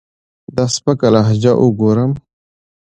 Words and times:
دا 0.55 0.65
سپکه 0.75 1.07
لهجه 1.15 1.51
اوګورم 1.61 2.11